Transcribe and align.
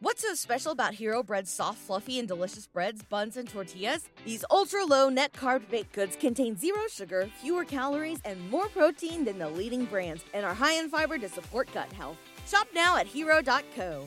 What's 0.00 0.22
so 0.22 0.32
special 0.34 0.70
about 0.70 0.94
Hero 0.94 1.24
Bread's 1.24 1.50
soft, 1.50 1.78
fluffy, 1.78 2.20
and 2.20 2.28
delicious 2.28 2.68
breads, 2.68 3.02
buns, 3.02 3.36
and 3.36 3.48
tortillas? 3.48 4.08
These 4.24 4.44
ultra 4.48 4.84
low 4.84 5.08
net 5.08 5.32
carb 5.32 5.68
baked 5.68 5.92
goods 5.92 6.14
contain 6.14 6.56
zero 6.56 6.78
sugar, 6.88 7.28
fewer 7.42 7.64
calories, 7.64 8.20
and 8.24 8.38
more 8.48 8.68
protein 8.68 9.24
than 9.24 9.38
the 9.38 9.48
leading 9.48 9.86
brands, 9.86 10.22
and 10.32 10.46
are 10.46 10.54
high 10.54 10.78
in 10.78 10.88
fiber 10.88 11.18
to 11.18 11.28
support 11.28 11.68
gut 11.74 11.92
health. 11.92 12.16
Shop 12.46 12.68
now 12.72 12.96
at 12.96 13.08
hero.co. 13.08 14.06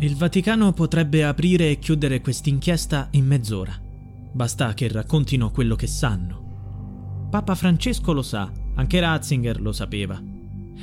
Il 0.00 0.14
Vaticano 0.14 0.72
potrebbe 0.72 1.24
aprire 1.24 1.70
e 1.70 1.78
chiudere 1.78 2.20
quest'inchiesta 2.20 3.08
in 3.12 3.24
mezz'ora. 3.24 3.80
Basta 3.80 4.74
che 4.74 4.88
raccontino 4.88 5.50
quello 5.50 5.74
che 5.74 5.86
sanno. 5.86 7.28
Papa 7.30 7.54
Francesco 7.54 8.12
lo 8.12 8.22
sa, 8.22 8.52
anche 8.74 9.00
Ratzinger 9.00 9.58
lo 9.58 9.72
sapeva. 9.72 10.22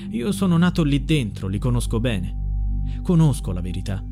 Io 0.10 0.32
sono 0.32 0.58
nato 0.58 0.82
lì 0.82 1.06
dentro, 1.06 1.48
li 1.48 1.60
conosco 1.60 2.00
bene. 2.00 2.46
Conosco 3.02 3.52
la 3.52 3.62
verità, 3.62 4.04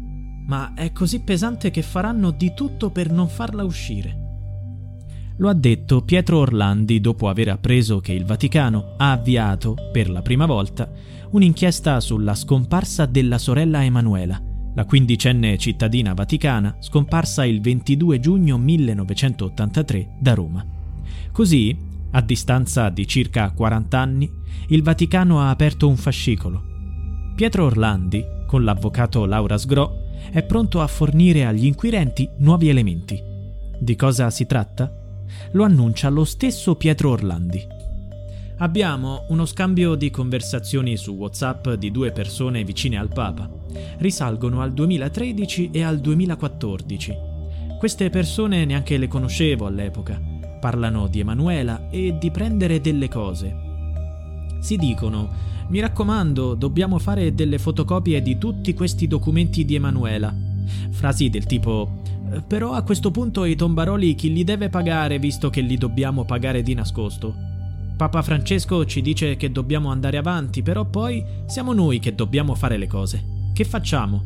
ma 0.47 0.73
è 0.73 0.91
così 0.91 1.21
pesante 1.21 1.71
che 1.71 1.81
faranno 1.81 2.31
di 2.31 2.53
tutto 2.53 2.89
per 2.91 3.11
non 3.11 3.27
farla 3.27 3.63
uscire. 3.63 4.23
Lo 5.37 5.49
ha 5.49 5.53
detto 5.53 6.03
Pietro 6.03 6.39
Orlandi 6.39 7.01
dopo 7.01 7.27
aver 7.27 7.49
appreso 7.49 7.99
che 7.99 8.13
il 8.13 8.25
Vaticano 8.25 8.93
ha 8.97 9.11
avviato, 9.11 9.75
per 9.91 10.09
la 10.09 10.21
prima 10.21 10.45
volta, 10.45 10.89
un'inchiesta 11.31 11.99
sulla 11.99 12.35
scomparsa 12.35 13.05
della 13.05 13.37
sorella 13.37 13.83
Emanuela, 13.83 14.41
la 14.75 14.85
quindicenne 14.85 15.57
cittadina 15.57 16.13
vaticana 16.13 16.75
scomparsa 16.79 17.45
il 17.45 17.61
22 17.61 18.19
giugno 18.19 18.57
1983 18.57 20.17
da 20.19 20.33
Roma. 20.33 20.65
Così, 21.31 21.77
a 22.11 22.21
distanza 22.21 22.89
di 22.89 23.07
circa 23.07 23.51
40 23.51 23.97
anni, 23.97 24.29
il 24.67 24.83
Vaticano 24.83 25.39
ha 25.39 25.49
aperto 25.49 25.87
un 25.87 25.95
fascicolo. 25.95 26.61
Pietro 27.35 27.65
Orlandi, 27.65 28.21
con 28.45 28.63
l'avvocato 28.63 29.25
Laura 29.25 29.57
Sgro, 29.57 30.03
è 30.31 30.43
pronto 30.43 30.81
a 30.81 30.87
fornire 30.87 31.45
agli 31.45 31.65
inquirenti 31.65 32.29
nuovi 32.37 32.69
elementi. 32.69 33.21
Di 33.77 33.95
cosa 33.95 34.29
si 34.29 34.45
tratta? 34.45 34.91
Lo 35.51 35.63
annuncia 35.63 36.09
lo 36.09 36.23
stesso 36.23 36.75
Pietro 36.75 37.11
Orlandi. 37.11 37.67
Abbiamo 38.57 39.25
uno 39.29 39.45
scambio 39.45 39.95
di 39.95 40.09
conversazioni 40.09 40.95
su 40.95 41.11
WhatsApp 41.11 41.71
di 41.71 41.91
due 41.91 42.11
persone 42.11 42.63
vicine 42.63 42.97
al 42.97 43.09
Papa. 43.09 43.49
Risalgono 43.97 44.61
al 44.61 44.71
2013 44.71 45.71
e 45.71 45.83
al 45.83 45.99
2014. 45.99 47.13
Queste 47.77 48.09
persone 48.09 48.63
neanche 48.63 48.97
le 48.97 49.07
conoscevo 49.07 49.65
all'epoca. 49.65 50.21
Parlano 50.61 51.07
di 51.07 51.19
Emanuela 51.19 51.89
e 51.89 52.17
di 52.17 52.31
prendere 52.31 52.79
delle 52.79 53.09
cose. 53.09 53.53
Si 54.59 54.77
dicono 54.77 55.29
mi 55.69 55.79
raccomando, 55.79 56.53
dobbiamo 56.53 56.99
fare 56.99 57.33
delle 57.33 57.57
fotocopie 57.57 58.21
di 58.21 58.37
tutti 58.37 58.73
questi 58.73 59.07
documenti 59.07 59.65
di 59.65 59.75
Emanuela. 59.75 60.33
Frasi 60.91 61.29
del 61.29 61.45
tipo 61.45 62.01
eh, 62.31 62.41
però 62.41 62.73
a 62.73 62.81
questo 62.81 63.11
punto 63.11 63.45
i 63.45 63.55
tombaroli 63.55 64.15
chi 64.15 64.33
li 64.33 64.43
deve 64.43 64.69
pagare 64.69 65.19
visto 65.19 65.49
che 65.49 65.61
li 65.61 65.77
dobbiamo 65.77 66.25
pagare 66.25 66.63
di 66.63 66.73
nascosto? 66.73 67.35
Papa 67.95 68.21
Francesco 68.21 68.85
ci 68.85 69.01
dice 69.01 69.37
che 69.37 69.51
dobbiamo 69.51 69.89
andare 69.89 70.17
avanti, 70.17 70.61
però 70.61 70.83
poi 70.85 71.23
siamo 71.45 71.71
noi 71.71 71.99
che 71.99 72.13
dobbiamo 72.13 72.53
fare 72.53 72.77
le 72.77 72.87
cose. 72.87 73.23
Che 73.53 73.63
facciamo? 73.63 74.21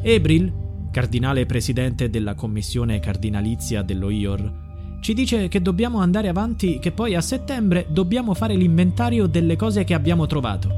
Ebril, 0.00 0.50
cardinale 0.90 1.44
presidente 1.44 2.08
della 2.08 2.34
commissione 2.34 3.00
cardinalizia 3.00 3.82
dello 3.82 4.08
IOR, 4.08 4.61
ci 5.02 5.14
dice 5.14 5.48
che 5.48 5.60
dobbiamo 5.60 5.98
andare 5.98 6.28
avanti, 6.28 6.78
che 6.78 6.92
poi 6.92 7.16
a 7.16 7.20
settembre 7.20 7.86
dobbiamo 7.88 8.34
fare 8.34 8.54
l'inventario 8.54 9.26
delle 9.26 9.56
cose 9.56 9.82
che 9.82 9.94
abbiamo 9.94 10.28
trovato. 10.28 10.70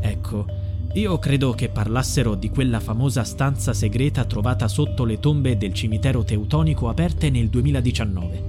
Ecco, 0.00 0.44
io 0.94 1.16
credo 1.20 1.52
che 1.52 1.68
parlassero 1.68 2.34
di 2.34 2.50
quella 2.50 2.80
famosa 2.80 3.22
stanza 3.22 3.72
segreta 3.72 4.24
trovata 4.24 4.66
sotto 4.66 5.04
le 5.04 5.20
tombe 5.20 5.56
del 5.56 5.72
cimitero 5.72 6.24
teutonico 6.24 6.88
aperte 6.88 7.30
nel 7.30 7.48
2019. 7.50 8.42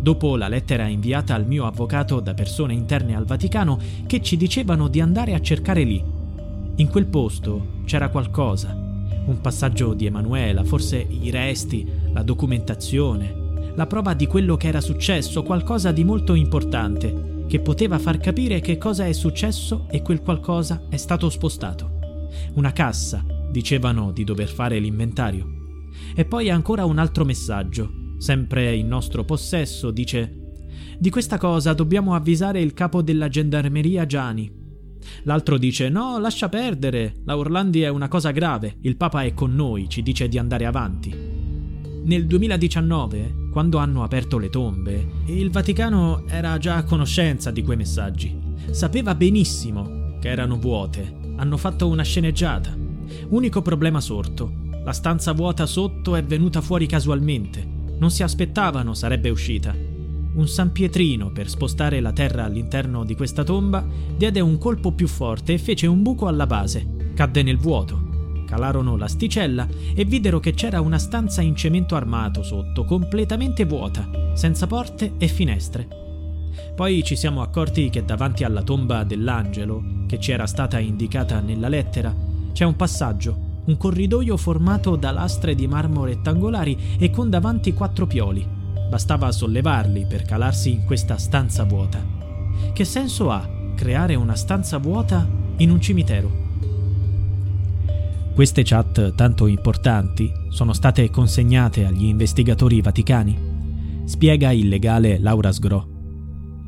Dopo 0.00 0.36
la 0.36 0.48
lettera 0.48 0.88
inviata 0.88 1.36
al 1.36 1.46
mio 1.46 1.64
avvocato 1.64 2.18
da 2.18 2.34
persone 2.34 2.74
interne 2.74 3.14
al 3.14 3.26
Vaticano 3.26 3.78
che 4.08 4.20
ci 4.20 4.36
dicevano 4.36 4.88
di 4.88 5.00
andare 5.00 5.34
a 5.34 5.40
cercare 5.40 5.84
lì. 5.84 6.02
In 6.74 6.88
quel 6.88 7.06
posto 7.06 7.82
c'era 7.84 8.08
qualcosa, 8.08 8.72
un 8.72 9.38
passaggio 9.40 9.94
di 9.94 10.06
Emanuela, 10.06 10.64
forse 10.64 10.96
i 11.08 11.30
resti, 11.30 11.88
la 12.12 12.24
documentazione, 12.24 13.42
la 13.76 13.86
prova 13.86 14.14
di 14.14 14.26
quello 14.26 14.56
che 14.56 14.68
era 14.68 14.80
successo, 14.80 15.42
qualcosa 15.42 15.90
di 15.90 16.04
molto 16.04 16.34
importante, 16.34 17.44
che 17.48 17.60
poteva 17.60 17.98
far 17.98 18.18
capire 18.18 18.60
che 18.60 18.78
cosa 18.78 19.06
è 19.06 19.12
successo 19.12 19.86
e 19.90 20.02
quel 20.02 20.22
qualcosa 20.22 20.86
è 20.88 20.96
stato 20.96 21.28
spostato. 21.28 22.28
Una 22.54 22.72
cassa, 22.72 23.24
dicevano 23.50 24.12
di 24.12 24.24
dover 24.24 24.48
fare 24.48 24.78
l'inventario. 24.78 25.46
E 26.14 26.24
poi 26.24 26.50
ancora 26.50 26.84
un 26.84 26.98
altro 26.98 27.24
messaggio, 27.24 28.16
sempre 28.18 28.74
in 28.74 28.86
nostro 28.86 29.24
possesso, 29.24 29.90
dice 29.90 30.38
di 30.98 31.10
questa 31.10 31.38
cosa 31.38 31.72
dobbiamo 31.72 32.14
avvisare 32.14 32.60
il 32.60 32.72
capo 32.72 33.02
della 33.02 33.28
gendarmeria 33.28 34.06
Gianni. 34.06 34.62
L'altro 35.24 35.58
dice: 35.58 35.88
No, 35.88 36.18
lascia 36.18 36.48
perdere. 36.48 37.16
La 37.24 37.36
Orlandi 37.36 37.82
è 37.82 37.88
una 37.88 38.08
cosa 38.08 38.30
grave. 38.30 38.76
Il 38.82 38.96
Papa 38.96 39.22
è 39.22 39.34
con 39.34 39.54
noi, 39.54 39.88
ci 39.88 40.02
dice 40.02 40.28
di 40.28 40.38
andare 40.38 40.64
avanti. 40.64 41.14
Nel 42.04 42.26
2019 42.26 43.42
quando 43.54 43.78
hanno 43.78 44.02
aperto 44.02 44.38
le 44.38 44.50
tombe, 44.50 45.06
il 45.26 45.48
Vaticano 45.52 46.24
era 46.26 46.58
già 46.58 46.74
a 46.74 46.82
conoscenza 46.82 47.52
di 47.52 47.62
quei 47.62 47.76
messaggi. 47.76 48.36
Sapeva 48.72 49.14
benissimo 49.14 50.16
che 50.18 50.28
erano 50.28 50.58
vuote. 50.58 51.14
Hanno 51.36 51.56
fatto 51.56 51.86
una 51.86 52.02
sceneggiata. 52.02 52.76
Unico 53.28 53.62
problema 53.62 54.00
sorto. 54.00 54.52
La 54.82 54.90
stanza 54.90 55.30
vuota 55.30 55.66
sotto 55.66 56.16
è 56.16 56.24
venuta 56.24 56.60
fuori 56.60 56.86
casualmente. 56.86 57.64
Non 57.96 58.10
si 58.10 58.24
aspettavano 58.24 58.92
sarebbe 58.92 59.30
uscita. 59.30 59.72
Un 59.72 60.48
San 60.48 60.72
Pietrino, 60.72 61.30
per 61.30 61.48
spostare 61.48 62.00
la 62.00 62.10
terra 62.10 62.42
all'interno 62.42 63.04
di 63.04 63.14
questa 63.14 63.44
tomba, 63.44 63.86
diede 64.16 64.40
un 64.40 64.58
colpo 64.58 64.90
più 64.90 65.06
forte 65.06 65.52
e 65.52 65.58
fece 65.58 65.86
un 65.86 66.02
buco 66.02 66.26
alla 66.26 66.48
base. 66.48 67.12
Cadde 67.14 67.44
nel 67.44 67.58
vuoto 67.58 68.03
Calarono 68.46 68.96
l'asticella 68.96 69.66
e 69.94 70.04
videro 70.04 70.40
che 70.40 70.54
c'era 70.54 70.80
una 70.80 70.98
stanza 70.98 71.42
in 71.42 71.56
cemento 71.56 71.96
armato 71.96 72.42
sotto, 72.42 72.84
completamente 72.84 73.64
vuota, 73.64 74.08
senza 74.34 74.66
porte 74.66 75.14
e 75.18 75.28
finestre. 75.28 75.88
Poi 76.74 77.02
ci 77.02 77.16
siamo 77.16 77.42
accorti 77.42 77.90
che 77.90 78.04
davanti 78.04 78.44
alla 78.44 78.62
tomba 78.62 79.04
dell'angelo, 79.04 79.82
che 80.06 80.18
ci 80.18 80.32
era 80.32 80.46
stata 80.46 80.78
indicata 80.78 81.40
nella 81.40 81.68
lettera, 81.68 82.14
c'è 82.52 82.64
un 82.64 82.76
passaggio, 82.76 83.52
un 83.64 83.76
corridoio 83.76 84.36
formato 84.36 84.96
da 84.96 85.10
lastre 85.10 85.54
di 85.54 85.66
marmo 85.66 86.04
rettangolari 86.04 86.96
e 86.98 87.10
con 87.10 87.30
davanti 87.30 87.72
quattro 87.72 88.06
pioli. 88.06 88.46
Bastava 88.88 89.32
sollevarli 89.32 90.06
per 90.06 90.22
calarsi 90.22 90.70
in 90.70 90.84
questa 90.84 91.16
stanza 91.16 91.64
vuota. 91.64 92.04
Che 92.72 92.84
senso 92.84 93.30
ha 93.30 93.48
creare 93.74 94.14
una 94.14 94.36
stanza 94.36 94.78
vuota 94.78 95.26
in 95.56 95.70
un 95.70 95.80
cimitero? 95.80 96.43
Queste 98.34 98.64
chat 98.64 99.14
tanto 99.14 99.46
importanti 99.46 100.28
sono 100.48 100.72
state 100.72 101.08
consegnate 101.08 101.84
agli 101.84 102.06
investigatori 102.06 102.80
vaticani, 102.80 104.02
spiega 104.06 104.50
il 104.50 104.66
legale 104.66 105.20
Laura 105.20 105.52
Sgro. 105.52 105.86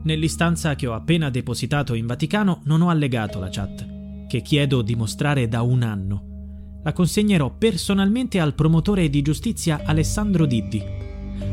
Nell'istanza 0.04 0.76
che 0.76 0.86
ho 0.86 0.94
appena 0.94 1.28
depositato 1.28 1.94
in 1.94 2.06
Vaticano 2.06 2.60
non 2.66 2.82
ho 2.82 2.88
allegato 2.88 3.40
la 3.40 3.48
chat, 3.50 3.84
che 4.28 4.42
chiedo 4.42 4.80
di 4.80 4.94
mostrare 4.94 5.48
da 5.48 5.62
un 5.62 5.82
anno. 5.82 6.80
La 6.84 6.92
consegnerò 6.92 7.52
personalmente 7.58 8.38
al 8.38 8.54
promotore 8.54 9.10
di 9.10 9.20
giustizia 9.22 9.80
Alessandro 9.84 10.46
Diddi. 10.46 10.80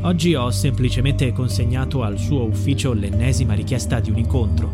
Oggi 0.02 0.36
ho 0.36 0.48
semplicemente 0.52 1.32
consegnato 1.32 2.04
al 2.04 2.20
suo 2.20 2.44
ufficio 2.44 2.92
l'ennesima 2.92 3.54
richiesta 3.54 3.98
di 3.98 4.12
un 4.12 4.18
incontro. 4.18 4.70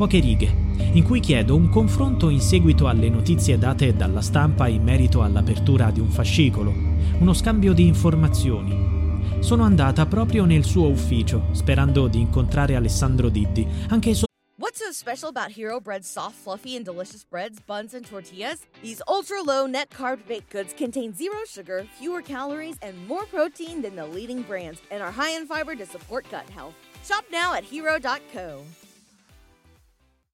Poche 0.00 0.18
righe, 0.18 0.50
in 0.94 1.02
cui 1.02 1.20
chiedo 1.20 1.54
un 1.54 1.68
confronto 1.68 2.30
in 2.30 2.40
seguito 2.40 2.88
alle 2.88 3.10
notizie 3.10 3.58
date 3.58 3.94
dalla 3.94 4.22
stampa 4.22 4.66
in 4.66 4.82
merito 4.82 5.20
all'apertura 5.20 5.90
di 5.90 6.00
un 6.00 6.08
fascicolo, 6.08 6.72
uno 7.18 7.34
scambio 7.34 7.74
di 7.74 7.86
informazioni. 7.86 9.36
Sono 9.40 9.64
andata 9.64 10.06
proprio 10.06 10.46
nel 10.46 10.64
suo 10.64 10.88
ufficio, 10.88 11.48
sperando 11.52 12.08
di 12.08 12.18
incontrare 12.18 12.76
Alessandro 12.76 13.28
Diddi, 13.28 13.66
anche 13.88 14.14
so- 14.14 14.24
What's 14.56 14.78
so 14.78 14.90
special 14.90 15.28
about 15.28 15.54
Hero 15.54 15.80
Bread's 15.82 16.08
soft, 16.08 16.36
fluffy, 16.36 16.76
and 16.76 16.84
delicious 16.86 17.22
breads, 17.22 17.58
buns, 17.66 17.92
and 17.92 18.08
tortillas? 18.08 18.60
These 18.80 19.02
ultra 19.06 19.42
low 19.42 19.66
net 19.66 19.90
carb 19.94 20.20
baked 20.26 20.50
goods 20.50 20.72
contain 20.72 21.12
zero 21.14 21.44
sugar, 21.46 21.84
fewer 21.98 22.22
calories, 22.22 22.78
and 22.80 22.94
more 23.06 23.26
protein 23.26 23.82
than 23.82 23.96
the 23.96 24.06
leading 24.06 24.44
brands, 24.44 24.80
and 24.90 25.02
are 25.02 25.12
high 25.12 25.36
in 25.36 25.46
fiber 25.46 25.76
to 25.76 25.84
support 25.84 26.24
gut 26.30 26.48
health. 26.48 26.72
Shop 27.04 27.26
now 27.30 27.52
at 27.52 27.64
hero.co. 27.64 28.64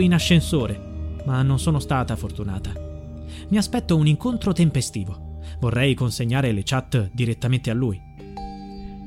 In 0.00 0.12
ascensore, 0.12 1.20
ma 1.24 1.42
non 1.42 1.58
sono 1.58 1.78
stata 1.78 2.16
fortunata. 2.16 2.72
Mi 3.48 3.56
aspetto 3.56 3.96
un 3.96 4.06
incontro 4.06 4.52
tempestivo. 4.52 5.38
Vorrei 5.60 5.94
consegnare 5.94 6.52
le 6.52 6.62
chat 6.64 7.10
direttamente 7.12 7.70
a 7.70 7.74
lui. 7.74 8.00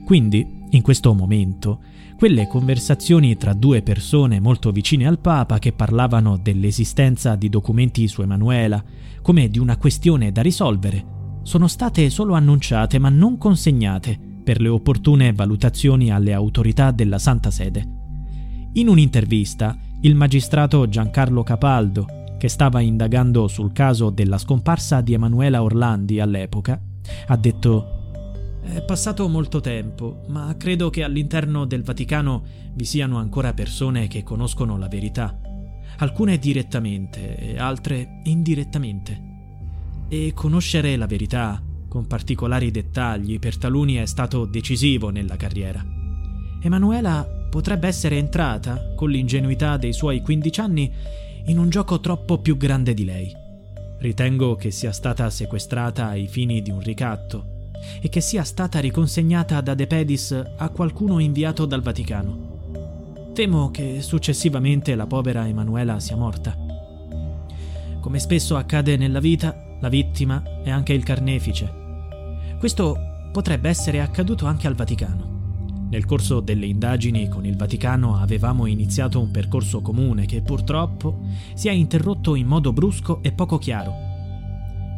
Quindi, 0.05 0.65
in 0.69 0.81
questo 0.81 1.13
momento, 1.13 1.81
quelle 2.17 2.47
conversazioni 2.47 3.35
tra 3.35 3.53
due 3.53 3.81
persone 3.81 4.39
molto 4.39 4.71
vicine 4.71 5.05
al 5.05 5.19
Papa 5.19 5.59
che 5.59 5.73
parlavano 5.73 6.37
dell'esistenza 6.37 7.35
di 7.35 7.49
documenti 7.49 8.07
su 8.07 8.21
Emanuela 8.21 8.83
come 9.21 9.49
di 9.49 9.59
una 9.59 9.77
questione 9.77 10.31
da 10.31 10.41
risolvere, 10.41 11.17
sono 11.43 11.67
state 11.67 12.09
solo 12.09 12.33
annunciate 12.33 12.99
ma 12.99 13.09
non 13.09 13.37
consegnate 13.37 14.17
per 14.43 14.61
le 14.61 14.69
opportune 14.69 15.33
valutazioni 15.33 16.11
alle 16.11 16.33
autorità 16.33 16.91
della 16.91 17.19
Santa 17.19 17.51
Sede. 17.51 17.87
In 18.73 18.87
un'intervista, 18.87 19.77
il 20.01 20.15
magistrato 20.15 20.87
Giancarlo 20.87 21.43
Capaldo, 21.43 22.35
che 22.37 22.47
stava 22.47 22.79
indagando 22.79 23.49
sul 23.49 23.73
caso 23.73 24.09
della 24.09 24.37
scomparsa 24.37 25.01
di 25.01 25.13
Emanuela 25.13 25.61
Orlandi 25.61 26.21
all'epoca, 26.21 26.81
ha 27.27 27.35
detto 27.35 27.97
è 28.61 28.81
passato 28.81 29.27
molto 29.27 29.59
tempo, 29.59 30.21
ma 30.27 30.55
credo 30.57 30.89
che 30.89 31.03
all'interno 31.03 31.65
del 31.65 31.83
Vaticano 31.83 32.43
vi 32.73 32.85
siano 32.85 33.17
ancora 33.17 33.53
persone 33.53 34.07
che 34.07 34.23
conoscono 34.23 34.77
la 34.77 34.87
verità, 34.87 35.37
alcune 35.97 36.37
direttamente 36.37 37.35
e 37.37 37.59
altre 37.59 38.21
indirettamente. 38.23 39.27
E 40.07 40.31
conoscere 40.33 40.95
la 40.95 41.07
verità, 41.07 41.61
con 41.87 42.07
particolari 42.07 42.71
dettagli, 42.71 43.39
per 43.39 43.57
taluni 43.57 43.95
è 43.95 44.05
stato 44.05 44.45
decisivo 44.45 45.09
nella 45.09 45.35
carriera. 45.35 45.83
Emanuela 46.61 47.38
potrebbe 47.49 47.87
essere 47.87 48.17
entrata, 48.17 48.93
con 48.95 49.09
l'ingenuità 49.09 49.77
dei 49.77 49.93
suoi 49.93 50.21
15 50.21 50.59
anni, 50.59 50.93
in 51.45 51.57
un 51.57 51.69
gioco 51.69 51.99
troppo 51.99 52.37
più 52.37 52.57
grande 52.57 52.93
di 52.93 53.05
lei. 53.05 53.35
Ritengo 53.97 54.55
che 54.55 54.71
sia 54.71 54.91
stata 54.91 55.29
sequestrata 55.29 56.07
ai 56.07 56.27
fini 56.27 56.61
di 56.61 56.71
un 56.71 56.79
ricatto 56.79 57.57
e 58.01 58.09
che 58.09 58.21
sia 58.21 58.43
stata 58.43 58.79
riconsegnata 58.79 59.61
da 59.61 59.73
De 59.73 59.87
Pedis 59.87 60.43
a 60.57 60.69
qualcuno 60.69 61.19
inviato 61.19 61.65
dal 61.65 61.81
Vaticano. 61.81 63.31
Temo 63.33 63.71
che 63.71 64.01
successivamente 64.01 64.95
la 64.95 65.07
povera 65.07 65.47
Emanuela 65.47 65.99
sia 65.99 66.15
morta. 66.15 66.55
Come 67.99 68.19
spesso 68.19 68.55
accade 68.55 68.95
nella 68.97 69.19
vita, 69.19 69.55
la 69.79 69.89
vittima 69.89 70.43
è 70.63 70.69
anche 70.69 70.93
il 70.93 71.03
carnefice. 71.03 71.71
Questo 72.57 72.97
potrebbe 73.31 73.69
essere 73.69 74.01
accaduto 74.01 74.45
anche 74.45 74.67
al 74.67 74.75
Vaticano. 74.75 75.28
Nel 75.89 76.05
corso 76.05 76.39
delle 76.39 76.67
indagini 76.67 77.27
con 77.27 77.45
il 77.45 77.55
Vaticano 77.55 78.17
avevamo 78.17 78.67
iniziato 78.67 79.19
un 79.19 79.31
percorso 79.31 79.81
comune 79.81 80.27
che 80.27 80.41
purtroppo 80.41 81.21
si 81.55 81.67
è 81.67 81.71
interrotto 81.71 82.35
in 82.35 82.45
modo 82.45 82.71
brusco 82.71 83.23
e 83.23 83.31
poco 83.31 83.57
chiaro. 83.57 83.93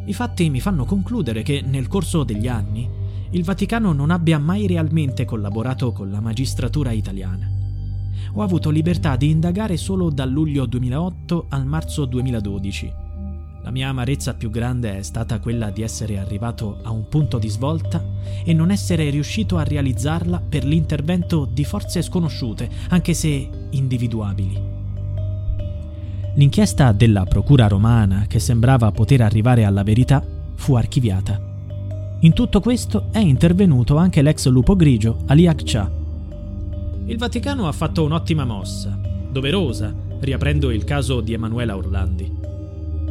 I 0.04 0.12
fatti 0.12 0.50
mi 0.50 0.60
fanno 0.60 0.84
concludere 0.84 1.42
che 1.42 1.62
nel 1.64 1.88
corso 1.88 2.24
degli 2.24 2.46
anni 2.46 2.86
il 3.30 3.42
Vaticano 3.42 3.92
non 3.92 4.10
abbia 4.10 4.38
mai 4.38 4.66
realmente 4.66 5.24
collaborato 5.24 5.92
con 5.92 6.10
la 6.10 6.20
magistratura 6.20 6.90
italiana. 6.90 7.50
Ho 8.34 8.42
avuto 8.42 8.68
libertà 8.68 9.16
di 9.16 9.30
indagare 9.30 9.78
solo 9.78 10.10
dal 10.10 10.30
luglio 10.30 10.66
2008 10.66 11.46
al 11.48 11.64
marzo 11.64 12.04
2012 12.04 13.01
la 13.62 13.70
mia 13.70 13.88
amarezza 13.88 14.34
più 14.34 14.50
grande 14.50 14.98
è 14.98 15.02
stata 15.02 15.38
quella 15.38 15.70
di 15.70 15.82
essere 15.82 16.18
arrivato 16.18 16.78
a 16.82 16.90
un 16.90 17.08
punto 17.08 17.38
di 17.38 17.48
svolta 17.48 18.02
e 18.44 18.52
non 18.52 18.72
essere 18.72 19.08
riuscito 19.08 19.56
a 19.56 19.62
realizzarla 19.62 20.42
per 20.48 20.64
l'intervento 20.64 21.44
di 21.44 21.64
forze 21.64 22.02
sconosciute, 22.02 22.68
anche 22.88 23.14
se 23.14 23.48
individuabili. 23.70 24.60
L'inchiesta 26.34 26.90
della 26.90 27.24
Procura 27.24 27.68
romana, 27.68 28.24
che 28.26 28.40
sembrava 28.40 28.90
poter 28.90 29.20
arrivare 29.20 29.64
alla 29.64 29.84
verità, 29.84 30.24
fu 30.56 30.74
archiviata. 30.74 31.40
In 32.20 32.32
tutto 32.32 32.60
questo 32.60 33.08
è 33.12 33.18
intervenuto 33.18 33.96
anche 33.96 34.22
l'ex 34.22 34.48
lupo 34.48 34.74
grigio 34.74 35.18
Ali 35.26 35.46
Akcha. 35.46 35.88
Il 37.04 37.18
Vaticano 37.18 37.68
ha 37.68 37.72
fatto 37.72 38.02
un'ottima 38.02 38.44
mossa, 38.44 38.98
doverosa, 39.30 39.94
riaprendo 40.20 40.70
il 40.72 40.82
caso 40.82 41.20
di 41.20 41.32
Emanuela 41.32 41.76
Orlandi. 41.76 42.50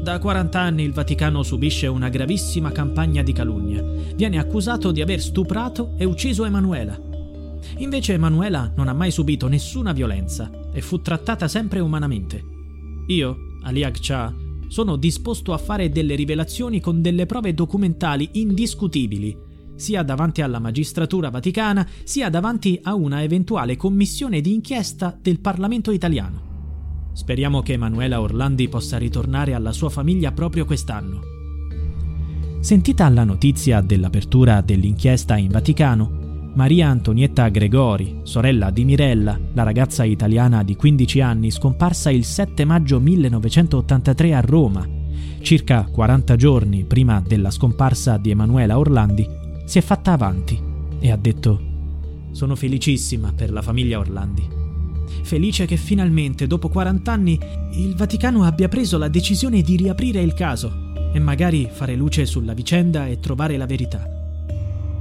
Da 0.01 0.17
40 0.17 0.59
anni 0.59 0.81
il 0.81 0.93
Vaticano 0.93 1.43
subisce 1.43 1.85
una 1.85 2.09
gravissima 2.09 2.71
campagna 2.71 3.21
di 3.21 3.33
calunnia. 3.33 3.83
Viene 4.15 4.39
accusato 4.39 4.91
di 4.91 4.99
aver 4.99 5.21
stuprato 5.21 5.93
e 5.95 6.05
ucciso 6.05 6.43
Emanuela. 6.43 6.99
Invece 7.77 8.13
Emanuela 8.13 8.73
non 8.75 8.87
ha 8.87 8.93
mai 8.93 9.11
subito 9.11 9.47
nessuna 9.47 9.91
violenza 9.91 10.49
e 10.73 10.81
fu 10.81 11.01
trattata 11.01 11.47
sempre 11.47 11.81
umanamente. 11.81 12.43
Io, 13.09 13.37
Ali 13.61 13.83
Agcha, 13.83 14.33
sono 14.69 14.95
disposto 14.95 15.53
a 15.53 15.59
fare 15.59 15.89
delle 15.89 16.15
rivelazioni 16.15 16.79
con 16.79 17.03
delle 17.03 17.27
prove 17.27 17.53
documentali 17.53 18.27
indiscutibili, 18.33 19.37
sia 19.75 20.01
davanti 20.01 20.41
alla 20.41 20.57
magistratura 20.57 21.29
vaticana, 21.29 21.87
sia 22.03 22.29
davanti 22.31 22.79
a 22.81 22.95
una 22.95 23.21
eventuale 23.21 23.75
commissione 23.75 24.41
di 24.41 24.51
inchiesta 24.51 25.15
del 25.21 25.39
Parlamento 25.39 25.91
italiano. 25.91 26.50
Speriamo 27.13 27.61
che 27.61 27.73
Emanuela 27.73 28.21
Orlandi 28.21 28.69
possa 28.69 28.97
ritornare 28.97 29.53
alla 29.53 29.73
sua 29.73 29.89
famiglia 29.89 30.31
proprio 30.31 30.65
quest'anno. 30.65 31.19
Sentita 32.61 33.09
la 33.09 33.23
notizia 33.23 33.81
dell'apertura 33.81 34.61
dell'inchiesta 34.61 35.35
in 35.35 35.49
Vaticano, 35.49 36.19
Maria 36.53 36.89
Antonietta 36.89 37.47
Gregori, 37.49 38.19
sorella 38.23 38.69
di 38.69 38.85
Mirella, 38.85 39.39
la 39.53 39.63
ragazza 39.63 40.03
italiana 40.03 40.63
di 40.63 40.75
15 40.75 41.21
anni 41.21 41.49
scomparsa 41.49 42.11
il 42.11 42.23
7 42.23 42.65
maggio 42.65 42.99
1983 42.99 44.33
a 44.33 44.41
Roma, 44.41 44.87
circa 45.41 45.83
40 45.85 46.35
giorni 46.35 46.83
prima 46.83 47.21
della 47.25 47.51
scomparsa 47.51 48.17
di 48.17 48.31
Emanuela 48.31 48.77
Orlandi, 48.77 49.27
si 49.65 49.77
è 49.77 49.81
fatta 49.81 50.11
avanti 50.11 50.59
e 50.99 51.11
ha 51.11 51.17
detto 51.17 51.59
Sono 52.31 52.55
felicissima 52.55 53.33
per 53.33 53.51
la 53.51 53.61
famiglia 53.61 53.97
Orlandi 53.97 54.60
felice 55.23 55.65
che 55.65 55.77
finalmente, 55.77 56.47
dopo 56.47 56.69
40 56.69 57.11
anni, 57.11 57.39
il 57.73 57.95
Vaticano 57.95 58.43
abbia 58.43 58.67
preso 58.67 58.97
la 58.97 59.07
decisione 59.07 59.61
di 59.61 59.75
riaprire 59.75 60.21
il 60.21 60.33
caso 60.33 60.89
e 61.13 61.19
magari 61.19 61.69
fare 61.71 61.95
luce 61.95 62.25
sulla 62.25 62.53
vicenda 62.53 63.07
e 63.07 63.19
trovare 63.19 63.57
la 63.57 63.65
verità. 63.65 64.07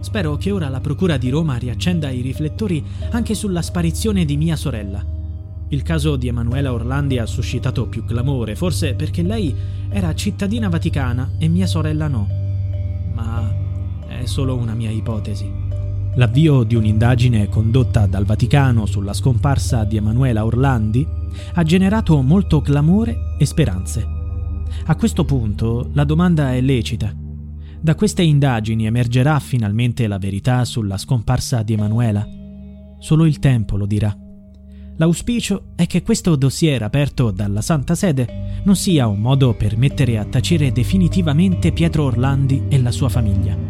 Spero 0.01 0.37
che 0.37 0.51
ora 0.51 0.69
la 0.69 0.81
Procura 0.81 1.17
di 1.17 1.29
Roma 1.29 1.57
riaccenda 1.57 2.11
i 2.11 2.21
riflettori 2.21 2.83
anche 3.11 3.35
sulla 3.35 3.63
sparizione 3.63 4.25
di 4.25 4.37
mia 4.37 4.57
sorella. 4.57 5.05
Il 5.69 5.83
caso 5.83 6.17
di 6.17 6.27
Emanuela 6.27 6.73
Orlandi 6.73 7.19
ha 7.19 7.27
suscitato 7.27 7.87
più 7.87 8.05
clamore, 8.05 8.57
forse 8.57 8.95
perché 8.95 9.23
lei 9.23 9.55
era 9.89 10.15
cittadina 10.15 10.69
vaticana 10.69 11.33
e 11.39 11.49
mia 11.49 11.67
sorella 11.67 12.09
no. 12.09 12.27
Ma 13.15 13.55
è 14.09 14.25
solo 14.25 14.57
una 14.57 14.75
mia 14.75 14.91
ipotesi. 14.91 15.60
L'avvio 16.15 16.65
di 16.65 16.75
un'indagine 16.75 17.49
condotta 17.49 18.07
dal 18.07 18.25
Vaticano 18.25 18.85
sulla 18.85 19.13
scomparsa 19.13 19.85
di 19.85 19.97
Emanuela 19.97 20.45
Orlandi 20.45 21.07
ha 21.55 21.63
generato 21.63 22.21
molto 22.21 22.61
clamore 22.61 23.37
e 23.39 23.47
speranze. 23.47 24.07
A 24.87 24.97
questo 24.97 25.25
punto 25.25 25.91
la 25.93 26.05
domanda 26.05 26.53
è 26.53 26.61
lecita. 26.61 27.15
Da 27.81 27.95
queste 27.95 28.23
indagini 28.23 28.87
emergerà 28.87 29.39
finalmente 29.39 30.07
la 30.09 30.19
verità 30.19 30.65
sulla 30.65 30.99
scomparsa 30.99 31.63
di 31.63 31.75
Emanuela? 31.75 32.27
Solo 32.99 33.25
il 33.25 33.39
tempo 33.39 33.77
lo 33.77 33.87
dirà. 33.87 34.15
L'auspicio 34.97 35.69
è 35.77 35.87
che 35.87 36.03
questo 36.03 36.37
dossier 36.37 36.83
aperto 36.83 37.31
dalla 37.31 37.63
Santa 37.63 37.95
Sede 37.95 38.61
non 38.65 38.77
sia 38.77 39.07
un 39.07 39.21
modo 39.21 39.55
per 39.55 39.79
mettere 39.79 40.19
a 40.19 40.25
tacere 40.25 40.73
definitivamente 40.73 41.73
Pietro 41.73 42.05
Orlandi 42.05 42.65
e 42.69 42.83
la 42.83 42.91
sua 42.91 43.09
famiglia. 43.09 43.70